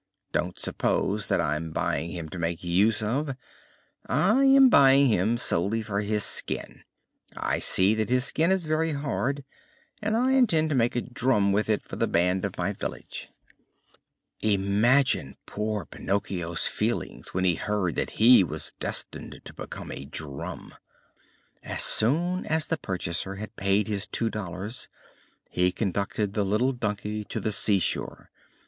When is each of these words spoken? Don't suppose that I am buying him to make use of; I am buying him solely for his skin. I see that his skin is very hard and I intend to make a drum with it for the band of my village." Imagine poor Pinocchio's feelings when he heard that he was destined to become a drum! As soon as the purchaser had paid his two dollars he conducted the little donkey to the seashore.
Don't 0.31 0.57
suppose 0.57 1.27
that 1.27 1.39
I 1.39 1.55
am 1.57 1.69
buying 1.69 2.09
him 2.09 2.27
to 2.29 2.39
make 2.39 2.63
use 2.63 3.03
of; 3.03 3.35
I 4.07 4.45
am 4.45 4.67
buying 4.67 5.09
him 5.09 5.37
solely 5.37 5.83
for 5.83 6.01
his 6.01 6.23
skin. 6.23 6.81
I 7.37 7.59
see 7.59 7.93
that 7.93 8.09
his 8.09 8.25
skin 8.25 8.51
is 8.51 8.65
very 8.65 8.93
hard 8.93 9.45
and 10.01 10.17
I 10.17 10.31
intend 10.31 10.69
to 10.71 10.75
make 10.75 10.95
a 10.95 11.01
drum 11.01 11.51
with 11.51 11.69
it 11.69 11.83
for 11.83 11.97
the 11.97 12.07
band 12.07 12.45
of 12.45 12.57
my 12.57 12.73
village." 12.73 13.29
Imagine 14.39 15.37
poor 15.45 15.85
Pinocchio's 15.85 16.65
feelings 16.65 17.35
when 17.35 17.43
he 17.45 17.53
heard 17.53 17.93
that 17.93 18.17
he 18.17 18.43
was 18.43 18.73
destined 18.79 19.39
to 19.45 19.53
become 19.53 19.91
a 19.91 20.05
drum! 20.05 20.73
As 21.61 21.83
soon 21.83 22.47
as 22.47 22.65
the 22.65 22.77
purchaser 22.79 23.35
had 23.35 23.55
paid 23.55 23.87
his 23.87 24.07
two 24.07 24.31
dollars 24.31 24.89
he 25.51 25.71
conducted 25.71 26.33
the 26.33 26.43
little 26.43 26.71
donkey 26.71 27.23
to 27.25 27.39
the 27.39 27.51
seashore. 27.51 28.31